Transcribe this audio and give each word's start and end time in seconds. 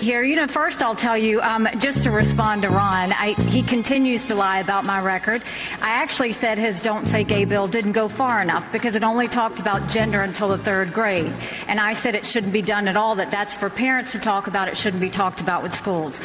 Here, 0.00 0.22
you 0.22 0.36
know, 0.36 0.46
first 0.46 0.82
I'll 0.82 0.94
tell 0.94 1.18
you, 1.18 1.42
um, 1.42 1.68
just 1.76 2.04
to 2.04 2.10
respond 2.10 2.62
to 2.62 2.70
Ron, 2.70 3.12
I, 3.12 3.34
he 3.48 3.62
continues 3.62 4.24
to 4.26 4.34
lie 4.34 4.60
about 4.60 4.86
my 4.86 4.98
record. 4.98 5.42
I 5.82 5.90
actually 5.90 6.32
said 6.32 6.56
his 6.56 6.80
Don't 6.80 7.04
Say 7.04 7.22
Gay 7.22 7.44
bill 7.44 7.68
didn't 7.68 7.92
go 7.92 8.08
far 8.08 8.40
enough 8.40 8.72
because 8.72 8.94
it 8.94 9.04
only 9.04 9.28
talked 9.28 9.60
about 9.60 9.90
gender 9.90 10.22
until 10.22 10.48
the 10.48 10.56
third 10.56 10.94
grade. 10.94 11.30
And 11.68 11.78
I 11.78 11.92
said 11.92 12.14
it 12.14 12.24
shouldn't 12.24 12.54
be 12.54 12.62
done 12.62 12.88
at 12.88 12.96
all, 12.96 13.16
that 13.16 13.30
that's 13.30 13.58
for 13.58 13.68
parents 13.68 14.12
to 14.12 14.18
talk 14.18 14.46
about, 14.46 14.68
it 14.68 14.76
shouldn't 14.78 15.02
be 15.02 15.10
talked 15.10 15.42
about 15.42 15.62
with 15.62 15.74
schools. 15.74 16.18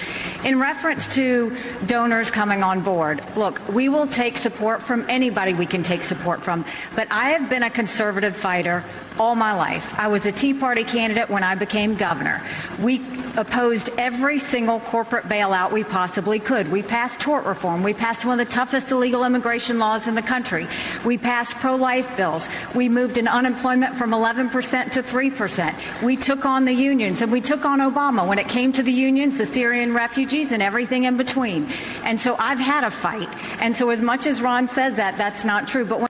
In 0.45 0.57
reference 0.57 1.13
to 1.15 1.53
donors 1.85 2.31
coming 2.31 2.63
on 2.63 2.79
board, 2.79 3.21
look, 3.35 3.59
we 3.67 3.89
will 3.89 4.07
take 4.07 4.37
support 4.37 4.83
from 4.83 5.05
anybody 5.09 5.53
we 5.53 5.65
can 5.65 5.83
take 5.83 6.03
support 6.03 6.41
from, 6.41 6.63
but 6.95 7.09
I 7.11 7.31
have 7.31 7.49
been 7.49 7.63
a 7.63 7.69
conservative 7.69 8.37
fighter 8.37 8.85
all 9.19 9.35
my 9.35 9.53
life. 9.53 9.93
I 9.99 10.07
was 10.07 10.25
a 10.25 10.31
Tea 10.31 10.53
Party 10.53 10.85
candidate 10.85 11.29
when 11.29 11.43
I 11.43 11.55
became 11.55 11.95
governor. 11.95 12.41
We 12.79 12.99
opposed 13.37 13.89
every 13.97 14.39
single 14.39 14.79
corporate 14.81 15.25
bailout 15.25 15.71
we 15.71 15.83
possibly 15.83 16.39
could. 16.39 16.71
We 16.71 16.83
passed 16.83 17.19
tort 17.19 17.45
reform. 17.45 17.83
We 17.83 17.93
passed 17.93 18.25
one 18.25 18.39
of 18.39 18.47
the 18.47 18.53
toughest 18.53 18.91
illegal 18.91 19.23
immigration 19.23 19.79
laws 19.79 20.07
in 20.07 20.15
the 20.15 20.21
country. 20.21 20.67
We 21.03 21.17
passed 21.17 21.55
pro 21.55 21.75
life 21.75 22.15
bills. 22.17 22.49
We 22.73 22.89
moved 22.89 23.17
in 23.17 23.27
unemployment 23.27 23.95
from 23.95 24.11
11% 24.11 24.91
to 24.91 25.03
3%. 25.03 26.03
We 26.03 26.15
took 26.17 26.45
on 26.45 26.65
the 26.65 26.73
unions 26.73 27.21
and 27.21 27.31
we 27.31 27.41
took 27.41 27.65
on 27.65 27.79
Obama 27.79 28.27
when 28.27 28.39
it 28.39 28.47
came 28.47 28.71
to 28.73 28.83
the 28.83 28.91
unions, 28.91 29.37
the 29.37 29.45
Syrian 29.45 29.93
refugees, 29.93 30.51
and 30.51 30.61
everything 30.61 31.03
in 31.03 31.17
between. 31.17 31.67
And 32.03 32.19
so 32.19 32.35
I've 32.37 32.59
had 32.59 32.83
a 32.83 32.91
fight. 32.91 33.29
And 33.59 33.75
so, 33.75 33.89
as 33.89 34.01
much 34.01 34.27
as 34.27 34.41
Ron 34.41 34.67
says 34.67 34.95
that, 34.95 35.17
that's 35.17 35.43
not 35.43 35.67
true. 35.67 35.85
But 35.85 35.99
when 35.99 36.09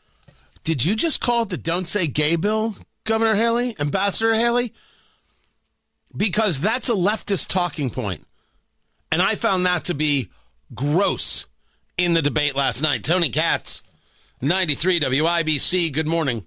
Did 0.64 0.86
you 0.86 0.96
just 0.96 1.22
call 1.22 1.44
it 1.44 1.50
the 1.50 1.58
Don't 1.58 1.88
Say 1.88 2.08
Gay 2.08 2.36
bill, 2.36 2.76
Governor 3.06 3.36
Haley, 3.36 3.76
Ambassador 3.80 4.34
Haley? 4.34 4.74
Because 6.16 6.60
that's 6.60 6.90
a 6.90 6.94
leftist 6.94 7.48
talking 7.48 7.90
point. 7.90 8.26
And 9.12 9.22
I 9.22 9.36
found 9.36 9.66
that 9.66 9.86
to 9.86 9.94
be 9.94 10.30
gross 10.74 11.46
in 11.98 12.14
the 12.14 12.22
debate 12.22 12.56
last 12.56 12.82
night. 12.82 13.04
Tony 13.04 13.30
Katz, 13.30 13.82
93 14.42 15.00
WIBC, 15.00 15.94
good 15.94 16.08
morning. 16.08 16.46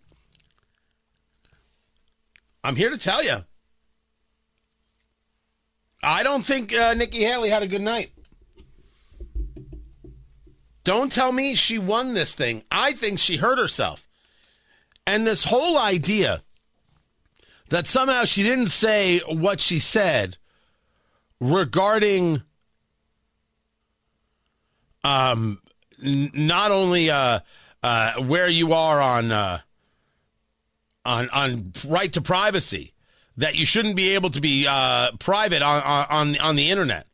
I'm 2.65 2.77
here 2.77 2.91
to 2.91 2.99
tell 2.99 3.25
you. 3.25 3.37
I 6.03 6.23
don't 6.23 6.45
think 6.45 6.75
uh, 6.75 6.95
Nikki 6.95 7.25
Haley 7.25 7.49
had 7.51 7.63
a 7.63 7.69
good 7.69 7.83
night. 7.83 8.11
Don't 10.85 11.13
tell 11.13 11.33
me 11.33 11.55
she 11.55 11.79
won 11.79 12.15
this 12.15 12.35
thing. 12.35 12.63
I 12.71 12.93
think 12.93 13.19
she 13.19 13.37
hurt 13.37 13.59
herself. 13.59 14.09
And 15.07 15.27
this 15.27 15.45
whole 15.45 15.77
idea 15.77 16.43
that 17.71 17.87
somehow 17.87 18.25
she 18.25 18.43
didn't 18.43 18.67
say 18.67 19.21
what 19.21 19.61
she 19.61 19.79
said 19.79 20.37
regarding 21.41 22.43
um 25.05 25.61
n- 26.05 26.31
not 26.35 26.71
only 26.71 27.11
uh 27.11 27.41
uh 27.83 28.15
where 28.23 28.49
you 28.49 28.73
are 28.73 29.01
on 29.01 29.31
uh 29.31 29.59
on 31.05 31.29
on 31.31 31.73
right 31.87 32.13
to 32.13 32.21
privacy 32.21 32.93
that 33.37 33.55
you 33.55 33.65
shouldn't 33.65 33.97
be 33.97 34.15
able 34.15 34.31
to 34.31 34.41
be 34.41 34.67
uh 34.69 35.13
private 35.19 35.63
on 35.63 35.83
on 36.11 36.39
on 36.41 36.57
the 36.57 36.71
internet 36.71 37.07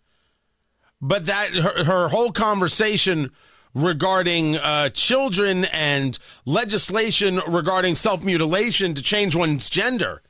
but 1.00 1.26
that 1.26 1.50
her, 1.50 1.84
her 1.84 2.08
whole 2.08 2.32
conversation 2.32 3.30
regarding 3.74 4.56
uh, 4.56 4.88
children 4.90 5.64
and 5.66 6.18
legislation 6.46 7.40
regarding 7.48 7.94
self 7.94 8.22
mutilation 8.22 8.94
to 8.94 9.02
change 9.02 9.34
one's 9.36 9.68
gender 9.68 10.22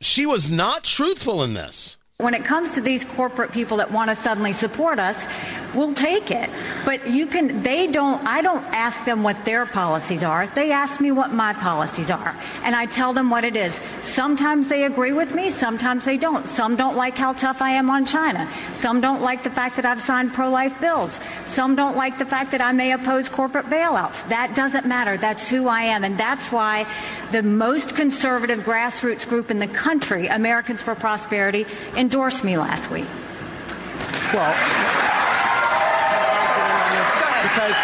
she 0.00 0.26
was 0.26 0.50
not 0.50 0.84
truthful 0.84 1.42
in 1.42 1.54
this. 1.54 1.96
When 2.20 2.34
it 2.34 2.44
comes 2.44 2.72
to 2.72 2.80
these 2.80 3.04
corporate 3.04 3.52
people 3.52 3.76
that 3.76 3.92
want 3.92 4.10
to 4.10 4.16
suddenly 4.16 4.52
support 4.52 4.98
us, 4.98 5.24
we'll 5.72 5.94
take 5.94 6.32
it. 6.32 6.50
But 6.84 7.08
you 7.08 7.26
can, 7.26 7.62
they 7.62 7.86
don't, 7.86 8.26
I 8.26 8.42
don't 8.42 8.64
ask 8.74 9.04
them 9.04 9.22
what 9.22 9.44
their 9.44 9.66
policies 9.66 10.24
are. 10.24 10.48
They 10.48 10.72
ask 10.72 11.00
me 11.00 11.12
what 11.12 11.30
my 11.30 11.52
policies 11.52 12.10
are. 12.10 12.34
And 12.64 12.74
I 12.74 12.86
tell 12.86 13.12
them 13.12 13.30
what 13.30 13.44
it 13.44 13.54
is. 13.54 13.80
Sometimes 14.02 14.68
they 14.68 14.84
agree 14.84 15.12
with 15.12 15.32
me, 15.32 15.48
sometimes 15.48 16.04
they 16.06 16.16
don't. 16.16 16.48
Some 16.48 16.74
don't 16.74 16.96
like 16.96 17.16
how 17.16 17.34
tough 17.34 17.62
I 17.62 17.70
am 17.70 17.88
on 17.88 18.04
China. 18.04 18.50
Some 18.72 19.00
don't 19.00 19.22
like 19.22 19.44
the 19.44 19.50
fact 19.50 19.76
that 19.76 19.84
I've 19.84 20.02
signed 20.02 20.34
pro 20.34 20.50
life 20.50 20.80
bills. 20.80 21.20
Some 21.48 21.74
don't 21.74 21.96
like 21.96 22.18
the 22.18 22.26
fact 22.26 22.50
that 22.52 22.60
I 22.60 22.72
may 22.72 22.92
oppose 22.92 23.28
corporate 23.28 23.66
bailouts. 23.66 24.28
That 24.28 24.54
doesn't 24.54 24.86
matter. 24.86 25.16
That's 25.16 25.48
who 25.48 25.66
I 25.66 25.82
am. 25.82 26.04
And 26.04 26.18
that's 26.18 26.52
why 26.52 26.86
the 27.32 27.42
most 27.42 27.96
conservative 27.96 28.60
grassroots 28.60 29.26
group 29.26 29.50
in 29.50 29.58
the 29.58 29.66
country, 29.66 30.26
Americans 30.26 30.82
for 30.82 30.94
Prosperity, 30.94 31.66
endorsed 31.96 32.44
me 32.44 32.58
last 32.58 32.90
week. 32.90 33.06
Well, 34.34 34.52
because 37.42 37.74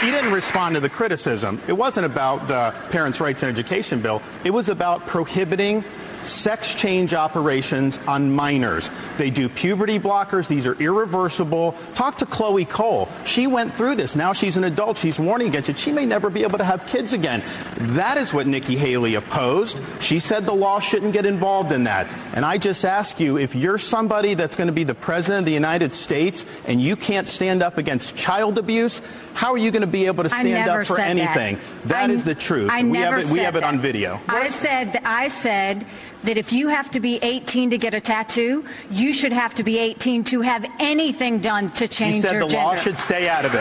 he 0.00 0.10
didn't 0.10 0.32
respond 0.32 0.76
to 0.76 0.80
the 0.80 0.88
criticism. 0.88 1.60
It 1.66 1.72
wasn't 1.72 2.06
about 2.06 2.46
the 2.46 2.72
Parents' 2.90 3.20
Rights 3.20 3.42
and 3.42 3.50
Education 3.50 4.00
Bill. 4.00 4.22
It 4.44 4.50
was 4.50 4.68
about 4.68 5.06
prohibiting 5.06 5.84
sex 6.24 6.74
change 6.74 7.14
operations 7.14 7.98
on 8.06 8.34
minors. 8.34 8.90
They 9.18 9.30
do 9.30 9.48
puberty 9.48 9.98
blockers. 9.98 10.48
These 10.48 10.66
are 10.66 10.74
irreversible. 10.74 11.76
Talk 11.94 12.18
to 12.18 12.26
Chloe 12.26 12.64
Cole. 12.64 13.08
She 13.24 13.46
went 13.46 13.72
through 13.74 13.96
this. 13.96 14.16
Now 14.16 14.32
she's 14.32 14.56
an 14.56 14.64
adult. 14.64 14.98
She's 14.98 15.18
warning 15.18 15.48
against 15.48 15.68
it. 15.68 15.78
She 15.78 15.92
may 15.92 16.06
never 16.06 16.30
be 16.30 16.42
able 16.42 16.58
to 16.58 16.64
have 16.64 16.86
kids 16.86 17.12
again. 17.12 17.42
That 17.76 18.16
is 18.16 18.32
what 18.32 18.46
Nikki 18.46 18.76
Haley 18.76 19.14
opposed. 19.14 19.80
She 20.00 20.18
said 20.18 20.46
the 20.46 20.54
law 20.54 20.80
shouldn't 20.80 21.12
get 21.12 21.26
involved 21.26 21.72
in 21.72 21.84
that. 21.84 22.06
And 22.34 22.44
I 22.44 22.58
just 22.58 22.84
ask 22.84 23.20
you, 23.20 23.38
if 23.38 23.54
you're 23.54 23.78
somebody 23.78 24.34
that's 24.34 24.56
going 24.56 24.68
to 24.68 24.72
be 24.72 24.84
the 24.84 24.94
president 24.94 25.40
of 25.40 25.46
the 25.46 25.52
United 25.52 25.92
States 25.92 26.46
and 26.66 26.80
you 26.80 26.96
can't 26.96 27.28
stand 27.28 27.62
up 27.62 27.78
against 27.78 28.16
child 28.16 28.58
abuse, 28.58 29.00
how 29.34 29.52
are 29.52 29.58
you 29.58 29.70
going 29.70 29.82
to 29.82 29.86
be 29.86 30.06
able 30.06 30.22
to 30.22 30.30
stand 30.30 30.68
up 30.68 30.86
for 30.86 31.00
anything? 31.00 31.56
That, 31.56 31.88
that 31.88 32.10
is 32.10 32.24
the 32.24 32.34
truth. 32.34 32.70
I 32.70 32.82
we 32.82 32.90
never 32.92 33.16
have 33.16 33.18
it, 33.18 33.26
said 33.26 33.32
we 33.32 33.38
have 33.40 33.56
it 33.56 33.60
that. 33.60 33.68
on 33.68 33.80
video. 33.80 34.20
I 34.28 34.48
said 34.48 35.00
I 35.04 35.28
said 35.28 35.86
that 36.24 36.36
if 36.38 36.52
you 36.52 36.68
have 36.68 36.90
to 36.92 37.00
be 37.00 37.18
18 37.22 37.70
to 37.70 37.78
get 37.78 37.94
a 37.94 38.00
tattoo, 38.00 38.64
you 38.90 39.12
should 39.12 39.32
have 39.32 39.54
to 39.56 39.62
be 39.62 39.78
18 39.78 40.24
to 40.24 40.40
have 40.42 40.64
anything 40.78 41.38
done 41.40 41.70
to 41.72 41.88
change 41.88 42.16
You 42.16 42.22
said 42.22 42.32
your 42.32 42.42
the 42.44 42.48
gender. 42.50 42.64
law 42.66 42.76
should 42.76 42.96
stay 42.98 43.28
out 43.28 43.44
of 43.44 43.54
it. 43.54 43.58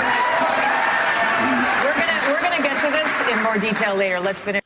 We're 1.83 1.93
gonna 1.95 2.19
we're 2.29 2.41
gonna 2.41 2.63
get 2.63 2.79
to 2.81 2.91
this 2.91 3.29
in 3.31 3.43
more 3.43 3.57
detail 3.57 3.95
later. 3.95 4.19
Let's 4.19 4.43
finish. 4.43 4.61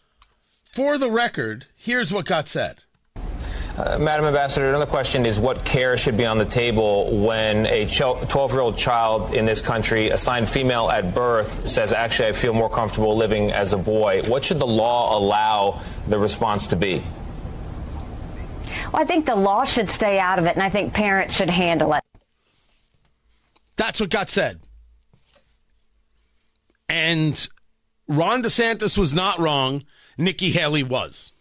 For 0.74 0.98
the 0.98 1.10
record, 1.10 1.68
here's 1.78 2.12
what 2.12 2.26
got 2.26 2.48
said. 2.50 2.78
Uh, 3.78 3.98
Madam 4.00 4.26
Ambassador, 4.26 4.70
another 4.70 4.86
question 4.86 5.26
is 5.26 5.38
what 5.38 5.66
care 5.66 5.98
should 5.98 6.16
be 6.16 6.26
on 6.26 6.38
the 6.38 6.46
table 6.46 7.12
when 7.26 7.66
a 7.66 7.86
12 7.86 8.52
year 8.54 8.62
old 8.62 8.78
child 8.78 9.34
in 9.34 9.46
this 9.46 9.62
country, 9.62 10.10
assigned 10.12 10.48
female 10.48 10.90
at 10.90 11.14
birth, 11.14 11.68
says, 11.68 11.92
actually, 11.92 12.30
I 12.30 12.32
feel 12.32 12.54
more 12.54 12.70
comfortable 12.70 13.18
living 13.18 13.52
as 13.52 13.74
a 13.74 13.78
boy? 13.78 14.22
What 14.30 14.46
should 14.46 14.60
the 14.60 14.68
law 14.68 15.18
allow 15.18 15.82
the 16.08 16.18
response 16.18 16.68
to 16.68 16.78
be? 16.78 17.04
Well, 18.96 19.04
I 19.04 19.08
think 19.08 19.26
the 19.26 19.36
law 19.36 19.66
should 19.66 19.90
stay 19.90 20.20
out 20.20 20.40
of 20.40 20.46
it, 20.46 20.56
and 20.56 20.64
I 20.64 20.70
think 20.70 20.94
parents 20.94 21.36
should 21.36 21.50
handle 21.50 21.94
it. 21.96 22.04
That's 23.76 24.00
what 24.00 24.10
got 24.10 24.30
said. 24.30 24.62
And 26.88 27.46
Ron 28.08 28.42
DeSantis 28.42 28.98
was 28.98 29.14
not 29.14 29.38
wrong. 29.38 29.84
Nikki 30.18 30.52
Haley 30.52 30.82
was. 30.82 31.34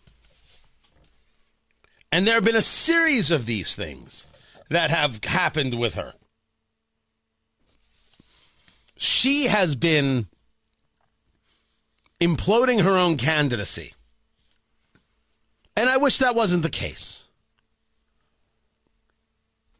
And 2.11 2.27
there 2.27 2.35
have 2.35 2.45
been 2.45 2.57
a 2.57 2.61
series 2.61 3.31
of 3.31 3.47
these 3.47 3.77
things 3.77 4.27
that 4.69 4.91
have 4.91 5.23
happened 5.23 5.79
with 5.79 5.95
her. 5.95 6.15
She 8.97 9.45
has 9.45 9.77
been 9.77 10.27
imploding 12.21 12.83
her 12.83 12.99
own 12.99 13.17
candidacy. 13.17 13.95
And 15.77 15.89
I 15.89 15.99
wish 15.99 16.19
that 16.19 16.35
wasn't 16.35 16.65
the 16.65 16.69
case. 16.69 17.24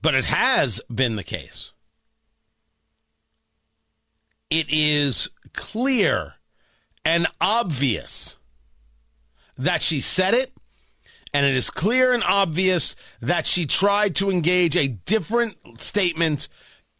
But 0.05 0.15
it 0.15 0.27
has 0.27 0.81
been 0.89 1.17
the 1.17 1.25
case. 1.25 1.73
it 4.55 4.67
is 4.69 5.29
clear 5.53 6.35
and 7.05 7.27
obvious 7.41 8.39
that 9.59 9.83
she 9.83 10.01
said 10.01 10.33
it, 10.33 10.53
and 11.33 11.45
it 11.45 11.57
is 11.57 11.71
clear 11.71 12.13
and 12.13 12.23
obvious 12.23 12.95
that 13.21 13.47
she 13.47 13.67
tried 13.67 14.15
to 14.15 14.31
engage 14.31 14.77
a 14.77 14.87
different 14.87 15.57
statement 15.81 16.47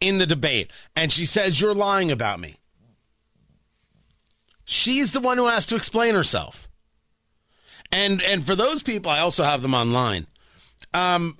in 0.01 0.17
the 0.17 0.25
debate. 0.25 0.69
And 0.97 1.13
she 1.13 1.25
says, 1.25 1.61
You're 1.61 1.73
lying 1.73 2.11
about 2.11 2.41
me. 2.41 2.57
She's 4.65 5.11
the 5.11 5.21
one 5.21 5.37
who 5.37 5.47
has 5.47 5.65
to 5.67 5.77
explain 5.77 6.13
herself. 6.13 6.67
And 7.89 8.21
and 8.21 8.45
for 8.45 8.55
those 8.55 8.83
people, 8.83 9.09
I 9.11 9.19
also 9.19 9.43
have 9.43 9.61
them 9.61 9.73
online. 9.73 10.27
Um, 10.93 11.37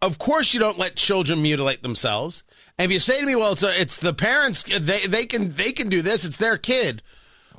of 0.00 0.18
course, 0.18 0.54
you 0.54 0.60
don't 0.60 0.78
let 0.78 0.96
children 0.96 1.42
mutilate 1.42 1.82
themselves. 1.82 2.44
And 2.78 2.84
if 2.86 2.92
you 2.92 2.98
say 2.98 3.20
to 3.20 3.26
me, 3.26 3.34
"Well, 3.34 3.52
it's 3.52 3.62
a, 3.62 3.80
it's 3.80 3.96
the 3.96 4.14
parents; 4.14 4.62
they 4.62 5.00
they 5.06 5.26
can 5.26 5.54
they 5.54 5.72
can 5.72 5.88
do 5.88 6.02
this. 6.02 6.24
It's 6.24 6.36
their 6.36 6.56
kid," 6.56 7.02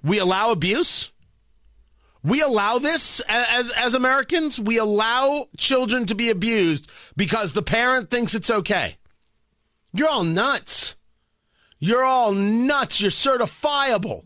we 0.03 0.19
allow 0.19 0.51
abuse. 0.51 1.11
We 2.23 2.41
allow 2.41 2.79
this 2.79 3.21
as 3.27 3.71
as 3.71 3.93
Americans. 3.93 4.59
We 4.59 4.77
allow 4.77 5.47
children 5.57 6.05
to 6.07 6.15
be 6.15 6.29
abused 6.29 6.89
because 7.17 7.53
the 7.53 7.61
parent 7.61 8.09
thinks 8.09 8.33
it's 8.35 8.49
okay. 8.49 8.95
You're 9.93 10.09
all 10.09 10.23
nuts. 10.23 10.95
You're 11.79 12.05
all 12.05 12.33
nuts. 12.33 13.01
You're 13.01 13.11
certifiable. 13.11 14.25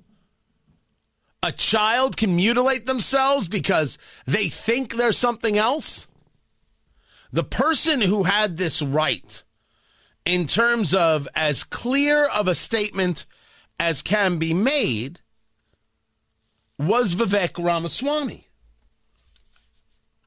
A 1.42 1.52
child 1.52 2.16
can 2.16 2.36
mutilate 2.36 2.86
themselves 2.86 3.48
because 3.48 3.98
they 4.26 4.48
think 4.48 4.96
they're 4.96 5.12
something 5.12 5.58
else. 5.58 6.08
The 7.34 7.44
person 7.44 8.02
who 8.02 8.24
had 8.24 8.58
this 8.58 8.84
right, 8.84 9.44
in 10.24 10.46
terms 10.46 10.94
of 10.94 11.28
as 11.34 11.64
clear 11.64 12.26
of 12.26 12.48
a 12.48 12.54
statement 12.54 13.26
as 13.80 14.04
can 14.04 14.38
be 14.38 14.54
made, 14.54 15.20
was 16.78 17.16
Vivek 17.16 17.62
Ramaswamy. 17.62 18.50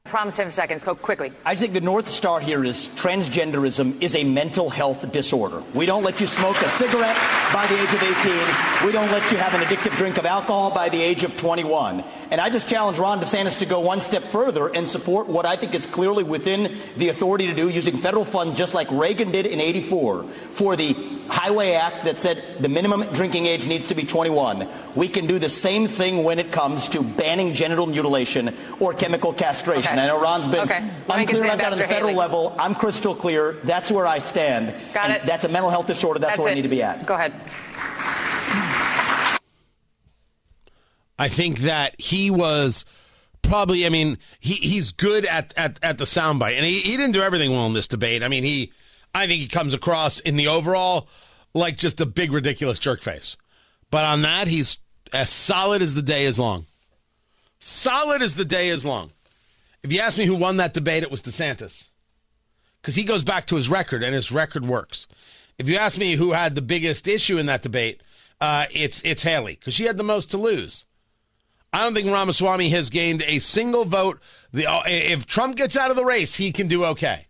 Promise 0.07 0.39
him 0.39 0.49
seconds. 0.49 0.85
Go 0.85 0.95
quickly. 0.95 1.33
I 1.43 1.55
think 1.55 1.73
the 1.73 1.81
North 1.81 2.07
Star 2.07 2.39
here 2.39 2.63
is 2.63 2.87
transgenderism 2.95 4.01
is 4.01 4.15
a 4.15 4.23
mental 4.23 4.69
health 4.69 5.11
disorder. 5.11 5.61
We 5.73 5.85
don't 5.85 6.03
let 6.03 6.21
you 6.21 6.27
smoke 6.27 6.55
a 6.61 6.69
cigarette 6.69 7.17
by 7.53 7.67
the 7.67 7.81
age 7.81 7.93
of 7.93 8.01
18. 8.01 8.85
We 8.85 8.93
don't 8.93 9.11
let 9.11 9.29
you 9.31 9.37
have 9.37 9.53
an 9.53 9.61
addictive 9.61 9.97
drink 9.97 10.17
of 10.17 10.25
alcohol 10.25 10.71
by 10.73 10.87
the 10.87 11.01
age 11.01 11.25
of 11.25 11.35
21. 11.37 12.05
And 12.31 12.39
I 12.39 12.49
just 12.49 12.69
challenge 12.69 12.99
Ron 12.99 13.19
DeSantis 13.19 13.59
to 13.59 13.65
go 13.65 13.81
one 13.81 13.99
step 13.99 14.23
further 14.23 14.69
and 14.73 14.87
support 14.87 15.27
what 15.27 15.45
I 15.45 15.57
think 15.57 15.75
is 15.75 15.85
clearly 15.85 16.23
within 16.23 16.77
the 16.95 17.09
authority 17.09 17.47
to 17.47 17.53
do 17.53 17.67
using 17.67 17.97
federal 17.97 18.23
funds 18.23 18.55
just 18.55 18.73
like 18.73 18.89
Reagan 18.91 19.31
did 19.31 19.45
in 19.45 19.59
84 19.59 20.23
for 20.23 20.77
the 20.77 21.16
Highway 21.29 21.73
Act 21.73 22.05
that 22.05 22.17
said 22.19 22.43
the 22.59 22.69
minimum 22.69 23.01
drinking 23.13 23.45
age 23.45 23.67
needs 23.67 23.87
to 23.87 23.95
be 23.95 24.03
21. 24.03 24.67
We 24.95 25.07
can 25.07 25.27
do 25.27 25.39
the 25.39 25.49
same 25.49 25.87
thing 25.87 26.23
when 26.23 26.39
it 26.39 26.51
comes 26.51 26.87
to 26.89 27.03
banning 27.03 27.53
genital 27.53 27.85
mutilation 27.85 28.55
or 28.79 28.93
chemical 28.93 29.33
castration. 29.33 29.93
Okay. 29.93 30.01
I 30.01 30.07
know 30.07 30.19
Ron's 30.21 30.47
been 30.47 30.61
Okay. 30.61 30.81
Let 31.07 31.19
me 31.19 31.25
get 31.25 31.35
unclear 31.35 31.45
about 31.45 31.57
that 31.59 31.71
on 31.73 31.77
the 31.79 31.85
federal 31.85 32.09
Haley. 32.09 32.15
level. 32.19 32.55
I'm 32.57 32.75
crystal 32.75 33.13
clear. 33.15 33.53
That's 33.63 33.91
where 33.91 34.07
I 34.07 34.19
stand. 34.19 34.73
Got 34.93 35.05
And 35.05 35.13
it. 35.13 35.25
That's 35.25 35.45
a 35.45 35.49
mental 35.49 35.69
health 35.69 35.87
disorder. 35.87 36.19
That's, 36.19 36.37
where 36.39 36.47
it. 36.47 36.51
we 36.51 36.55
need 36.55 36.61
to 36.63 36.67
be 36.69 36.81
at. 36.83 37.05
Go 37.05 37.15
ahead. 37.15 37.33
I 41.19 41.29
think 41.29 41.59
that 41.59 41.99
he 41.99 42.29
was 42.29 42.85
probably. 43.41 43.85
I 43.85 43.89
mean, 43.89 44.17
he 44.39 44.53
he's 44.53 44.91
good 44.91 45.25
at 45.25 45.53
at, 45.57 45.79
at 45.81 45.97
the 45.97 46.03
soundbite, 46.03 46.53
and 46.55 46.65
he, 46.65 46.79
he 46.79 46.95
didn't 46.95 47.13
do 47.13 47.21
everything 47.21 47.51
well 47.51 47.65
in 47.65 47.73
this 47.73 47.87
debate. 47.87 48.21
I 48.23 48.27
mean, 48.27 48.43
he 48.43 48.71
I 49.17 49.27
think 49.27 49.41
he 49.41 49.47
comes 49.47 49.73
across 49.73 50.19
in 50.19 50.35
the 50.35 50.47
overall 50.47 51.07
like 51.53 51.77
just 51.77 51.99
a 51.99 52.05
big 52.05 52.31
ridiculous 52.31 52.77
jerk 52.77 53.01
face, 53.01 53.35
but 53.89 54.03
on 54.03 54.21
that 54.21 54.47
he's 54.47 54.79
as 55.11 55.29
solid 55.29 55.81
as 55.81 55.95
the 55.95 56.01
day 56.01 56.25
is 56.25 56.37
long. 56.37 56.65
Solid 57.59 58.21
as 58.21 58.35
the 58.35 58.45
day 58.45 58.69
is 58.69 58.85
long. 58.85 59.11
If 59.81 59.91
you 59.91 59.99
ask 59.99 60.17
me 60.17 60.25
who 60.25 60.35
won 60.35 60.57
that 60.57 60.73
debate, 60.73 61.03
it 61.03 61.09
was 61.09 61.23
DeSantis. 61.23 61.89
Because 62.81 62.95
he 62.95 63.03
goes 63.03 63.23
back 63.23 63.47
to 63.47 63.55
his 63.55 63.69
record, 63.69 64.03
and 64.03 64.13
his 64.13 64.31
record 64.31 64.65
works. 64.65 65.07
If 65.57 65.67
you 65.67 65.77
ask 65.77 65.97
me 65.97 66.15
who 66.15 66.33
had 66.33 66.53
the 66.53 66.61
biggest 66.61 67.07
issue 67.07 67.37
in 67.37 67.47
that 67.47 67.63
debate, 67.63 68.01
uh, 68.39 68.65
it's 68.71 69.01
it's 69.03 69.23
Haley, 69.23 69.55
because 69.55 69.73
she 69.73 69.85
had 69.85 69.97
the 69.97 70.03
most 70.03 70.29
to 70.31 70.37
lose. 70.37 70.85
I 71.73 71.83
don't 71.83 71.93
think 71.93 72.07
Ramaswamy 72.07 72.69
has 72.69 72.89
gained 72.89 73.23
a 73.23 73.39
single 73.39 73.85
vote. 73.85 74.19
The, 74.53 74.67
uh, 74.67 74.83
if 74.85 75.25
Trump 75.25 75.57
gets 75.57 75.75
out 75.75 75.89
of 75.89 75.97
the 75.97 76.05
race, 76.05 76.35
he 76.35 76.51
can 76.51 76.67
do 76.67 76.85
okay. 76.85 77.26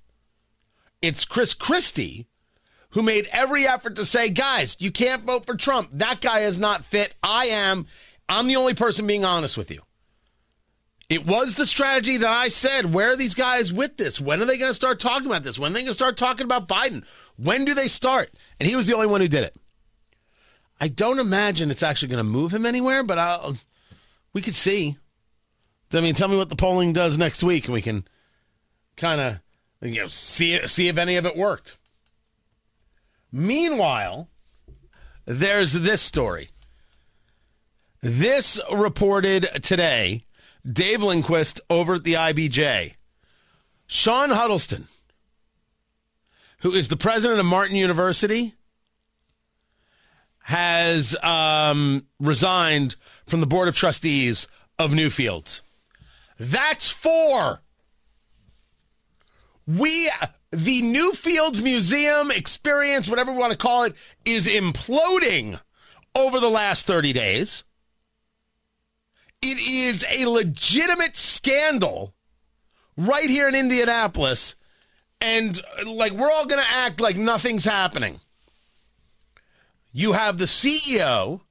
It's 1.02 1.26
Chris 1.26 1.54
Christie 1.54 2.28
who 2.92 3.02
made 3.02 3.28
every 3.32 3.68
effort 3.68 3.96
to 3.96 4.06
say, 4.06 4.30
guys, 4.30 4.78
you 4.80 4.92
can't 4.92 5.24
vote 5.24 5.46
for 5.46 5.56
Trump. 5.56 5.92
That 5.92 6.22
guy 6.22 6.40
is 6.40 6.58
not 6.58 6.86
fit. 6.86 7.16
I 7.22 7.46
am. 7.46 7.86
I'm 8.30 8.48
the 8.48 8.56
only 8.56 8.74
person 8.74 9.06
being 9.08 9.26
honest 9.26 9.58
with 9.58 9.70
you. 9.70 9.82
It 11.10 11.26
was 11.26 11.56
the 11.56 11.66
strategy 11.66 12.18
that 12.18 12.30
I 12.30 12.50
said. 12.50 12.94
Where 12.94 13.12
are 13.12 13.16
these 13.16 13.34
guys 13.34 13.72
with 13.72 13.96
this? 13.98 14.20
When 14.20 14.42
are 14.42 14.46
they 14.46 14.58
going 14.58 14.70
to 14.70 14.76
start 14.76 15.00
talking 15.00 15.28
about 15.28 15.44
this? 15.44 15.58
When 15.58 15.72
are 15.72 15.74
they 15.74 15.82
going 15.82 15.88
to 15.88 15.94
start 15.94 16.18
talking 16.18 16.44
about 16.44 16.68
Biden? 16.68 17.06
When 17.38 17.64
do 17.64 17.74
they 17.74 17.88
start? 17.88 18.30
And 18.60 18.68
he 18.68 18.76
was 18.76 18.88
the 18.88 18.96
only 18.96 19.08
one 19.08 19.22
who 19.22 19.30
did 19.30 19.46
it. 19.46 19.56
I 20.82 20.90
don't 20.90 21.20
imagine 21.20 21.72
it's 21.72 21.84
actually 21.84 22.10
going 22.10 22.24
to 22.24 22.30
move 22.30 22.54
him 22.54 22.66
anywhere, 22.66 23.04
but 23.04 23.18
I'll, 23.18 23.58
we 24.34 24.42
could 24.42 24.56
see. 24.56 24.98
I 25.94 26.02
mean, 26.02 26.14
tell 26.14 26.28
me 26.28 26.38
what 26.38 26.50
the 26.50 26.58
polling 26.58 26.92
does 26.92 27.18
next 27.18 27.42
week, 27.42 27.66
and 27.66 27.74
we 27.74 27.82
can 27.82 28.06
kind 28.98 29.22
of 29.22 29.40
you 29.82 30.02
know 30.02 30.08
see 30.08 30.66
see 30.68 30.88
if 30.88 30.98
any 30.98 31.16
of 31.16 31.26
it 31.26 31.36
worked. 31.36 31.78
Meanwhile, 33.32 34.30
there's 35.26 35.74
this 35.74 36.02
story. 36.02 36.50
This 38.02 38.60
reported 38.72 39.50
today, 39.62 40.24
Dave 40.66 41.04
Lindquist 41.04 41.60
over 41.70 41.96
at 41.96 42.04
the 42.04 42.14
IBJ. 42.14 42.94
Sean 43.88 44.30
Huddleston, 44.30 44.88
who 46.60 46.74
is 46.74 46.88
the 46.88 46.98
president 46.98 47.40
of 47.40 47.46
Martin 47.46 47.76
University, 47.76 48.54
has 50.44 51.16
um, 51.24 52.06
resigned 52.20 52.96
from 53.26 53.42
the 53.42 53.48
board 53.48 53.68
of 53.68 53.76
trustees 53.76 54.48
of 54.80 54.92
Newfields. 54.92 55.62
That's 56.38 56.90
four. 56.90 57.62
We, 59.68 60.10
the 60.52 60.82
Newfields 60.82 61.62
Museum 61.62 62.32
experience, 62.32 63.10
whatever 63.10 63.32
we 63.32 63.38
want 63.38 63.52
to 63.52 63.58
call 63.58 63.84
it, 63.84 63.96
is 64.26 64.48
imploding 64.48 65.60
over 66.16 66.40
the 66.40 66.50
last 66.50 66.88
30 66.88 67.14
days. 67.14 67.66
It 69.42 69.60
is 69.60 70.06
a 70.10 70.26
legitimate 70.26 71.16
scandal 71.18 72.16
right 72.96 73.30
here 73.30 73.48
in 73.48 73.56
Indianapolis. 73.56 74.56
And 75.20 75.62
like, 75.86 76.14
we're 76.14 76.32
all 76.32 76.46
going 76.46 76.64
to 76.64 76.74
act 76.74 77.02
like 77.02 77.18
nothing's 77.18 77.66
happening. 77.66 78.20
You 79.92 80.14
have 80.14 80.38
the 80.38 80.46
CEO, 80.46 81.42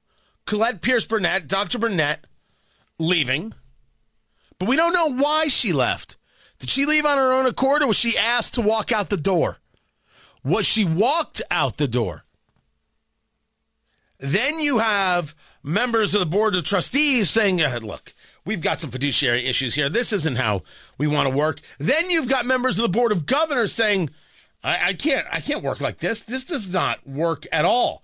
Colette 0.45 0.81
Pierce 0.81 1.05
Burnette, 1.05 1.47
Dr. 1.47 1.77
Burnette, 1.77 2.19
leaving, 2.97 3.53
but 4.57 4.67
we 4.67 4.75
don't 4.75 4.93
know 4.93 5.13
why 5.13 5.49
she 5.49 5.73
left. 5.73 6.17
Did 6.59 6.69
she 6.69 6.85
leave 6.85 7.05
on 7.05 7.17
her 7.17 7.33
own 7.33 7.45
accord 7.45 7.83
or 7.83 7.87
was 7.87 7.97
she 7.97 8.17
asked 8.17 8.55
to 8.55 8.61
walk 8.61 8.91
out 8.91 9.09
the 9.09 9.17
door? 9.17 9.59
Was 10.43 10.65
she 10.65 10.85
walked 10.85 11.41
out 11.51 11.77
the 11.77 11.87
door? 11.87 12.23
Then 14.19 14.59
you 14.59 14.79
have 14.79 15.35
members 15.63 16.15
of 16.15 16.19
the 16.19 16.25
board 16.25 16.55
of 16.55 16.63
trustees 16.63 17.29
saying, 17.29 17.61
"Uh, 17.61 17.79
look, 17.83 18.13
we've 18.45 18.61
got 18.61 18.79
some 18.79 18.89
fiduciary 18.89 19.45
issues 19.45 19.75
here. 19.75 19.89
This 19.89 20.11
isn't 20.13 20.37
how 20.37 20.63
we 20.97 21.05
want 21.05 21.29
to 21.29 21.35
work. 21.35 21.59
Then 21.77 22.09
you've 22.09 22.29
got 22.29 22.45
members 22.45 22.79
of 22.79 22.83
the 22.83 22.89
board 22.89 23.11
of 23.11 23.25
governors 23.25 23.73
saying, 23.73 24.09
I, 24.63 24.87
I 24.87 24.93
can't, 24.93 25.27
I 25.31 25.39
can't 25.41 25.63
work 25.63 25.81
like 25.81 25.99
this. 25.99 26.21
This 26.21 26.45
does 26.45 26.71
not 26.73 27.05
work 27.07 27.45
at 27.51 27.65
all. 27.65 28.03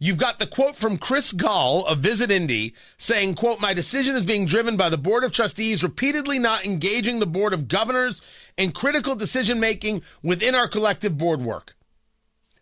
You've 0.00 0.16
got 0.16 0.38
the 0.38 0.46
quote 0.46 0.76
from 0.76 0.96
Chris 0.96 1.32
Gahl 1.32 1.84
of 1.86 1.98
Visit 1.98 2.30
Indy 2.30 2.72
saying, 2.98 3.34
quote, 3.34 3.60
my 3.60 3.74
decision 3.74 4.14
is 4.14 4.24
being 4.24 4.46
driven 4.46 4.76
by 4.76 4.88
the 4.88 4.96
board 4.96 5.24
of 5.24 5.32
trustees 5.32 5.82
repeatedly 5.82 6.38
not 6.38 6.64
engaging 6.64 7.18
the 7.18 7.26
board 7.26 7.52
of 7.52 7.66
governors 7.66 8.22
in 8.56 8.70
critical 8.70 9.16
decision 9.16 9.58
making 9.58 10.02
within 10.22 10.54
our 10.54 10.68
collective 10.68 11.18
board 11.18 11.42
work. 11.42 11.74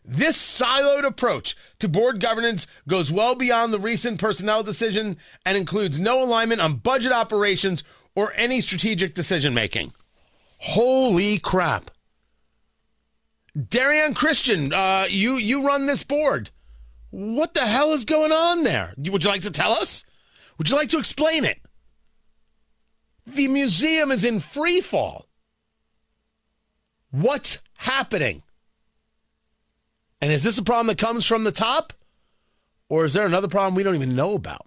This 0.02 0.38
siloed 0.38 1.04
approach 1.04 1.56
to 1.80 1.88
board 1.88 2.20
governance 2.20 2.66
goes 2.88 3.12
well 3.12 3.34
beyond 3.34 3.72
the 3.72 3.80
recent 3.80 4.18
personnel 4.18 4.62
decision 4.62 5.18
and 5.44 5.58
includes 5.58 6.00
no 6.00 6.22
alignment 6.22 6.62
on 6.62 6.76
budget 6.76 7.12
operations 7.12 7.84
or 8.14 8.32
any 8.36 8.62
strategic 8.62 9.14
decision 9.14 9.52
making. 9.52 9.92
Holy 10.58 11.38
crap. 11.38 11.90
Darrianne 13.58 14.14
Christian, 14.14 14.72
uh, 14.72 15.06
you 15.08 15.36
you 15.36 15.66
run 15.66 15.86
this 15.86 16.02
board. 16.02 16.50
What 17.10 17.54
the 17.54 17.66
hell 17.66 17.92
is 17.92 18.04
going 18.04 18.32
on 18.32 18.64
there? 18.64 18.92
Would 18.96 19.24
you 19.24 19.30
like 19.30 19.42
to 19.42 19.50
tell 19.50 19.72
us? 19.72 20.04
Would 20.58 20.68
you 20.68 20.76
like 20.76 20.90
to 20.90 20.98
explain 20.98 21.44
it? 21.44 21.60
The 23.26 23.48
museum 23.48 24.10
is 24.10 24.24
in 24.24 24.40
free 24.40 24.80
fall. 24.80 25.26
What's 27.10 27.58
happening? 27.76 28.42
And 30.20 30.32
is 30.32 30.44
this 30.44 30.58
a 30.58 30.62
problem 30.62 30.86
that 30.88 30.98
comes 30.98 31.26
from 31.26 31.44
the 31.44 31.52
top? 31.52 31.92
Or 32.88 33.04
is 33.04 33.14
there 33.14 33.26
another 33.26 33.48
problem 33.48 33.74
we 33.74 33.82
don't 33.82 33.94
even 33.94 34.14
know 34.14 34.34
about? 34.34 34.66